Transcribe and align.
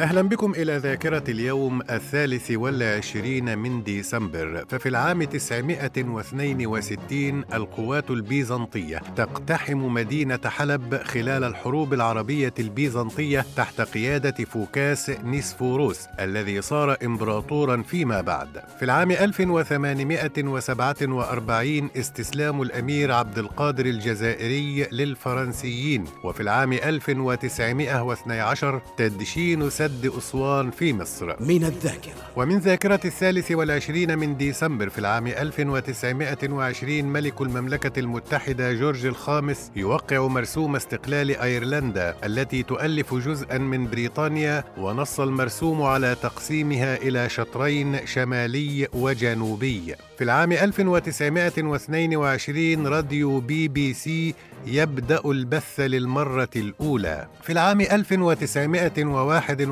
أهلا 0.00 0.22
بكم 0.22 0.52
إلى 0.52 0.76
ذاكرة 0.76 1.22
اليوم 1.28 1.82
الثالث 1.82 2.50
والعشرين 2.50 3.58
من 3.58 3.82
ديسمبر. 3.82 4.64
ففي 4.68 4.88
العام 4.88 5.22
962 5.24 7.44
القوات 7.54 8.10
البيزنطية 8.10 9.02
تقتحم 9.16 9.78
مدينة 9.78 10.38
حلب 10.46 11.00
خلال 11.04 11.44
الحروب 11.44 11.94
العربية 11.94 12.54
البيزنطية 12.58 13.44
تحت 13.56 13.80
قيادة 13.80 14.44
فوكاس 14.44 15.10
نيسفوروس 15.10 16.00
الذي 16.20 16.62
صار 16.62 16.96
إمبراطورا 17.04 17.82
فيما 17.82 18.20
بعد. 18.20 18.48
في 18.78 18.84
العام 18.84 19.10
1847 19.10 21.90
استسلام 21.96 22.62
الأمير 22.62 23.12
عبد 23.12 23.38
القادر 23.38 23.86
الجزائري 23.86 24.86
للفرنسيين. 24.92 26.04
وفي 26.24 26.40
العام 26.40 26.72
1912 26.72 28.80
تدشين 28.96 29.70
سد 29.70 29.85
سد 29.86 30.12
أسوان 30.18 30.70
في 30.70 30.92
مصر. 30.92 31.36
من 31.40 31.64
الذاكرة. 31.64 32.12
ومن 32.36 32.58
ذاكرة 32.58 33.00
الثالث 33.04 33.52
والعشرين 33.52 34.18
من 34.18 34.36
ديسمبر 34.36 34.88
في 34.88 34.98
العام 34.98 35.26
1920 35.26 37.04
ملك 37.04 37.40
المملكة 37.40 38.00
المتحدة 38.00 38.72
جورج 38.72 39.06
الخامس 39.06 39.70
يوقع 39.76 40.26
مرسوم 40.26 40.76
استقلال 40.76 41.36
أيرلندا 41.36 42.16
التي 42.24 42.62
تؤلف 42.62 43.14
جزءا 43.14 43.58
من 43.58 43.90
بريطانيا 43.90 44.64
ونص 44.78 45.20
المرسوم 45.20 45.82
على 45.82 46.16
تقسيمها 46.22 46.96
إلى 46.96 47.28
شطرين 47.28 48.06
شمالي 48.06 48.88
وجنوبي. 48.92 49.94
في 50.18 50.24
العام 50.24 50.52
1922 50.52 52.86
راديو 52.86 53.40
بي 53.40 53.68
بي 53.68 53.94
سي 53.94 54.34
يبدأ 54.66 55.20
البث 55.24 55.80
للمرة 55.80 56.48
الأولى. 56.56 57.26
في 57.42 57.52
العام 57.52 57.80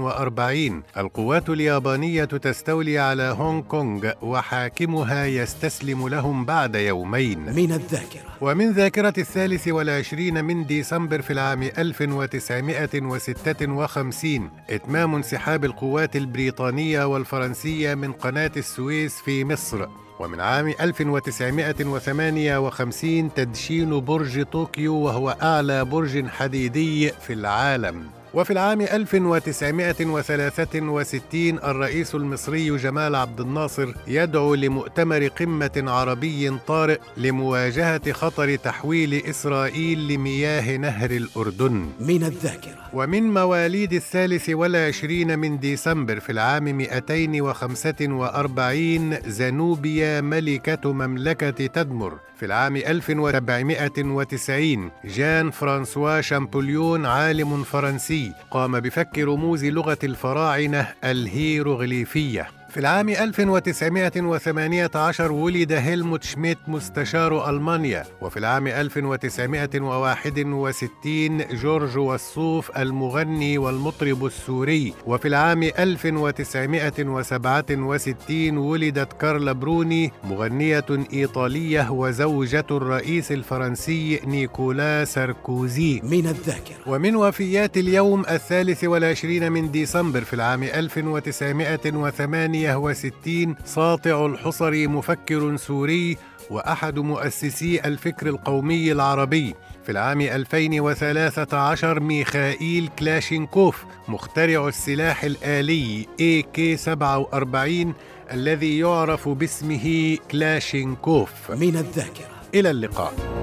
1941 0.04 0.82
القوات 0.96 1.50
اليابانية 1.50 2.24
تستولي 2.24 2.98
على 2.98 3.22
هونغ 3.22 3.62
كونغ 3.62 4.10
وحاكمها 4.22 5.26
يستسلم 5.26 6.08
لهم 6.08 6.44
بعد 6.44 6.74
يومين. 6.74 7.38
من 7.38 7.72
الذاكرة. 7.72 8.24
ومن 8.40 8.72
ذاكرة 8.72 9.14
الثالث 9.18 9.68
والعشرين 9.68 10.44
من 10.44 10.66
ديسمبر 10.66 11.22
في 11.22 11.32
العام 11.32 11.62
1956 11.62 14.50
إتمام 14.70 15.14
انسحاب 15.14 15.64
القوات 15.64 16.16
البريطانية 16.16 17.04
والفرنسية 17.04 17.94
من 17.94 18.12
قناة 18.12 18.52
السويس 18.56 19.20
في 19.20 19.44
مصر. 19.44 19.86
ومن 20.20 20.40
عام 20.40 20.74
1958 20.80 23.34
تدشين 23.34 24.00
برج 24.00 24.42
طوكيو 24.42 24.94
وهو 24.94 25.36
أعلى 25.42 25.84
برج 25.84 26.26
حديدي 26.26 27.08
في 27.08 27.32
العالم. 27.32 28.23
وفي 28.34 28.52
العام 28.52 28.80
1963 28.80 31.58
الرئيس 31.58 32.14
المصري 32.14 32.76
جمال 32.76 33.14
عبد 33.14 33.40
الناصر 33.40 33.92
يدعو 34.06 34.54
لمؤتمر 34.54 35.26
قمة 35.26 35.84
عربي 35.86 36.58
طارئ 36.66 36.98
لمواجهة 37.16 38.12
خطر 38.12 38.56
تحويل 38.56 39.14
إسرائيل 39.14 40.08
لمياه 40.08 40.76
نهر 40.76 41.10
الأردن. 41.10 41.86
من 42.00 42.24
الذاكرة. 42.24 42.84
ومن 42.92 43.34
مواليد 43.34 43.92
الثالث 43.92 44.50
والعشرين 44.50 45.38
من 45.38 45.58
ديسمبر 45.58 46.20
في 46.20 46.32
العام 46.32 46.64
245 46.64 49.16
زنوبيا 49.26 50.20
ملكة 50.20 50.92
مملكة 50.92 51.50
تدمر. 51.50 52.18
في 52.36 52.46
العام 52.46 52.76
1790 52.76 54.90
جان 55.04 55.50
فرانسوا 55.50 56.20
شامبوليون 56.20 57.06
عالم 57.06 57.62
فرنسي 57.62 58.23
قام 58.50 58.80
بفك 58.80 59.18
رموز 59.18 59.64
لغة 59.64 59.98
الفراعنة 60.04 60.88
الهيروغليفية. 61.04 62.48
في 62.74 62.80
العام 62.80 63.08
1918 63.08 65.32
ولد 65.32 65.72
هيلموت 65.72 66.24
شميت 66.24 66.58
مستشار 66.68 67.50
ألمانيا 67.50 68.04
وفي 68.20 68.36
العام 68.36 68.66
1961 68.66 71.38
جورج 71.38 71.98
وصوف 71.98 72.78
المغني 72.78 73.58
والمطرب 73.58 74.26
السوري 74.26 74.94
وفي 75.06 75.28
العام 75.28 75.62
1967 75.62 78.58
ولدت 78.58 79.12
كارلا 79.12 79.52
بروني 79.52 80.12
مغنية 80.24 80.86
إيطالية 81.12 81.90
وزوجة 81.90 82.66
الرئيس 82.70 83.32
الفرنسي 83.32 84.20
نيكولا 84.26 85.04
ساركوزي. 85.04 86.00
من 86.04 86.26
الذاكرة. 86.26 86.76
ومن 86.86 87.16
وفيات 87.16 87.76
اليوم 87.76 88.20
الثالث 88.20 88.84
والعشرين 88.84 89.52
من 89.52 89.70
ديسمبر 89.70 90.20
في 90.20 90.34
العام 90.34 90.62
1908 90.62 92.63
1960 92.72 93.56
ساطع 93.64 94.26
الحصري 94.26 94.86
مفكر 94.86 95.56
سوري 95.56 96.16
وأحد 96.50 96.98
مؤسسي 96.98 97.80
الفكر 97.84 98.26
القومي 98.26 98.92
العربي. 98.92 99.54
في 99.84 99.92
العام 99.92 100.20
2013 100.20 102.00
ميخائيل 102.00 102.88
كلاشينكوف 102.98 103.84
مخترع 104.08 104.68
السلاح 104.68 105.24
الآلي 105.24 106.06
AK-47 106.20 107.94
الذي 108.32 108.78
يعرف 108.78 109.28
باسمه 109.28 110.18
كلاشينكوف. 110.30 111.50
من 111.50 111.76
الذاكرة. 111.76 112.34
إلى 112.54 112.70
اللقاء. 112.70 113.33